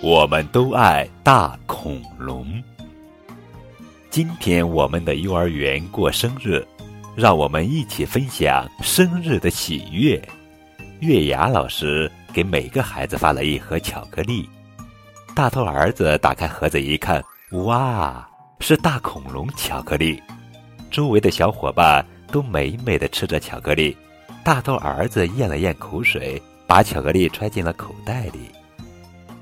[0.00, 2.62] 我们都爱大恐龙。
[4.08, 6.66] 今天我们的幼儿园过生日，
[7.16, 10.20] 让我们一起分享生日的喜悦。
[11.00, 14.48] 月牙老师给每个孩子发了一盒巧克力。
[15.34, 17.22] 大头儿子打开盒子一看，
[17.64, 18.26] 哇，
[18.60, 20.22] 是大恐龙巧克力！
[20.90, 23.96] 周围的小伙伴都美美的吃着巧克力。
[24.44, 28.50] 大头儿子咽了咽口水，把巧克力揣进了口袋里。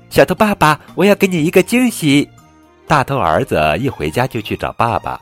[0.09, 2.27] 小头爸爸，我要给你一个惊喜。
[2.87, 5.21] 大头儿子一回家就去找爸爸。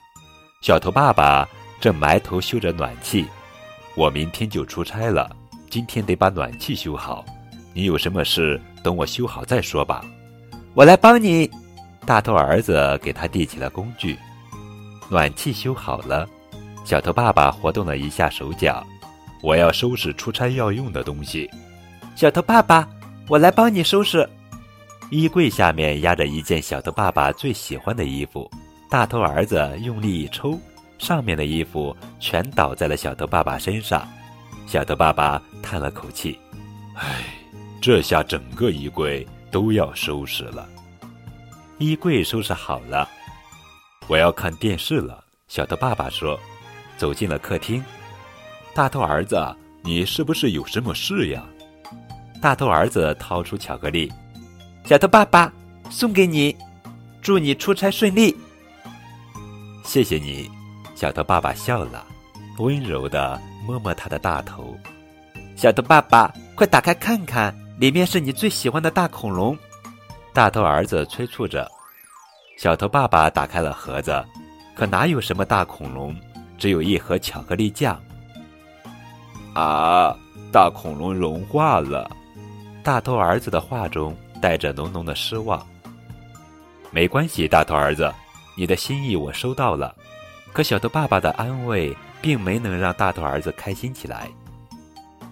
[0.61, 1.47] 小头爸爸
[1.80, 3.25] 正埋头修着暖气。
[3.95, 5.30] 我明天就出差了，
[5.69, 7.23] 今天得把暖气修好。
[7.73, 10.03] 你有什么事，等我修好再说吧。
[10.73, 11.49] 我来帮你。
[12.05, 14.17] 大头儿子给他递起了工具。
[15.09, 16.27] 暖气修好了，
[16.84, 18.86] 小头爸爸活动了一下手脚。
[19.41, 21.50] 我要收拾出差要用的东西。
[22.16, 22.88] 小头爸爸，
[23.28, 24.28] 我来帮你收拾。
[25.12, 28.50] 衣柜下面压着一件小头爸爸最喜欢的衣服，
[28.89, 30.59] 大头儿子用力一抽，
[30.97, 34.08] 上面的衣服全倒在了小头爸爸身上。
[34.66, 36.40] 小头爸爸叹了口气
[36.97, 37.23] ：“唉，
[37.80, 40.67] 这下整个衣柜都要收拾了。”
[41.78, 43.08] 衣柜收拾好了，
[44.08, 45.23] 我要看电视了。
[45.48, 46.39] 小头爸爸说
[46.98, 47.84] ：“走进了客厅。”
[48.73, 49.38] 大头儿子，
[49.84, 51.44] 你是不是有什么事呀？
[52.42, 54.12] 大头儿子掏出巧克力。
[54.86, 55.52] 小头爸爸，
[55.89, 56.56] 送给你，
[57.22, 58.36] 祝你出差顺利。
[59.84, 60.50] 谢谢你，
[60.95, 62.06] 小头爸爸笑了，
[62.59, 64.75] 温柔的摸摸他的大头。
[65.56, 69.58] 小头爸爸，快打开看看，里面是你最喜欢的大恐龙。
[70.34, 71.72] 大头儿子催促着。
[72.56, 74.23] 小头爸爸打开了盒子，
[74.75, 76.16] 可哪有什么大恐龙，
[76.58, 78.00] 只有一盒巧克力酱。
[79.53, 80.16] 啊，
[80.52, 82.09] 大恐龙融化了。
[82.84, 84.16] 大头儿子的话中。
[84.41, 85.66] 带着浓浓的失望。
[86.91, 88.13] 没关系，大头儿子，
[88.56, 89.96] 你的心意我收到了。
[90.53, 94.28] 可小头爸爸的安慰并没能让大头儿子开心起来。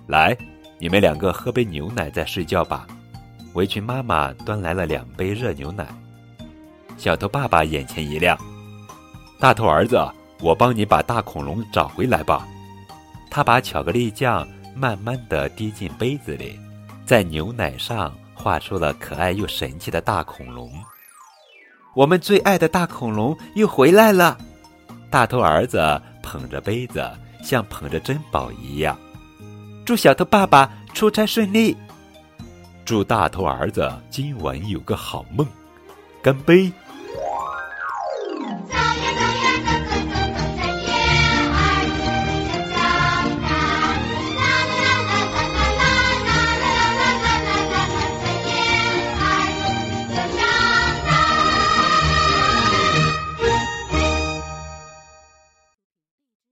[0.08, 0.36] 来，
[0.80, 2.88] 你们两个喝杯牛奶再睡觉吧。
[3.54, 5.86] 围裙妈妈端来了两杯热牛奶。
[7.04, 8.38] 小头爸爸眼前一亮，
[9.38, 10.02] 大头儿子，
[10.40, 12.48] 我帮你把大恐龙找回来吧。
[13.30, 16.58] 他把巧克力酱慢慢的滴进杯子里，
[17.06, 18.10] 在牛奶上。
[18.34, 20.72] 画出了可爱又神气的大恐龙，
[21.94, 24.38] 我们最爱的大恐龙又回来了。
[25.10, 27.06] 大头儿子捧着杯子，
[27.44, 28.98] 像捧着珍宝一样。
[29.86, 31.78] 祝小头爸爸出差顺利，
[32.86, 35.46] 祝大头儿子今晚有个好梦。
[36.22, 36.72] 干杯！